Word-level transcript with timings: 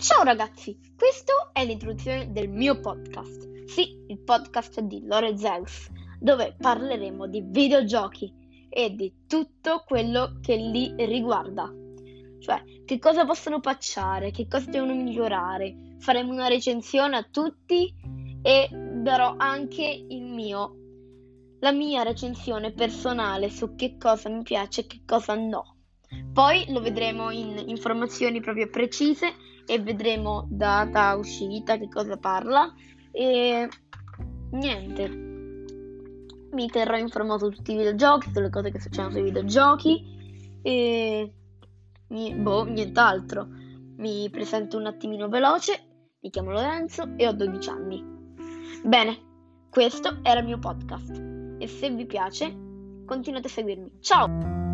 Ciao 0.00 0.22
ragazzi, 0.22 0.78
questo 0.96 1.50
è 1.52 1.62
l'introduzione 1.62 2.32
del 2.32 2.48
mio 2.48 2.80
podcast. 2.80 3.66
Sì, 3.66 4.02
il 4.06 4.18
podcast 4.20 4.80
di 4.80 5.04
Lore 5.04 5.36
Zeus, 5.36 5.90
dove 6.18 6.56
parleremo 6.58 7.26
di 7.26 7.42
videogiochi 7.44 8.32
e 8.70 8.94
di 8.94 9.12
tutto 9.28 9.84
quello 9.86 10.38
che 10.40 10.56
li 10.56 10.94
riguarda. 10.96 11.70
Cioè, 12.38 12.62
che 12.86 12.98
cosa 12.98 13.26
possono 13.26 13.60
patchare, 13.60 14.30
che 14.30 14.48
cosa 14.48 14.70
devono 14.70 14.94
migliorare. 14.94 15.96
Faremo 15.98 16.32
una 16.32 16.48
recensione 16.48 17.18
a 17.18 17.28
tutti 17.30 17.94
e 18.40 18.68
darò 18.72 19.34
anche 19.36 20.06
mio, 20.08 20.76
la 21.60 21.72
mia 21.72 22.04
recensione 22.04 22.72
personale 22.72 23.50
su 23.50 23.74
che 23.74 23.98
cosa 23.98 24.30
mi 24.30 24.42
piace 24.44 24.80
e 24.80 24.86
che 24.86 25.02
cosa 25.04 25.34
no. 25.34 25.76
Poi 26.32 26.64
lo 26.72 26.80
vedremo 26.80 27.30
in 27.30 27.62
informazioni 27.66 28.40
proprio 28.40 28.70
precise 28.70 29.48
e 29.70 29.78
vedremo 29.78 30.48
data 30.50 31.14
uscita, 31.14 31.76
che 31.76 31.88
cosa 31.88 32.16
parla 32.16 32.74
e 33.12 33.68
niente. 34.50 35.08
Mi 36.50 36.66
terrò 36.66 36.96
informato 36.96 37.44
su 37.44 37.58
tutti 37.58 37.74
i 37.74 37.76
videogiochi, 37.76 38.32
sulle 38.32 38.50
cose 38.50 38.72
che 38.72 38.80
succedono 38.80 39.12
sui 39.12 39.22
videogiochi 39.22 40.58
e 40.60 41.32
boh, 42.08 42.64
nient'altro. 42.64 43.46
Mi 43.98 44.28
presento 44.28 44.76
un 44.76 44.86
attimino 44.86 45.28
veloce, 45.28 46.16
mi 46.18 46.30
chiamo 46.30 46.50
Lorenzo 46.50 47.12
e 47.14 47.28
ho 47.28 47.32
12 47.32 47.68
anni. 47.70 48.04
Bene, 48.82 49.18
questo 49.70 50.18
era 50.22 50.40
il 50.40 50.46
mio 50.46 50.58
podcast 50.58 51.12
e 51.58 51.68
se 51.68 51.90
vi 51.90 52.06
piace 52.06 52.52
continuate 53.06 53.46
a 53.46 53.50
seguirmi. 53.50 53.98
Ciao! 54.00 54.69